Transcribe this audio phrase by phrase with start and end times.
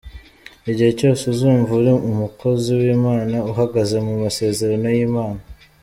[0.69, 5.41] Igihe cyose uzumva uri umukozi w’Imana, uhagaze mu masezerano y’Imana.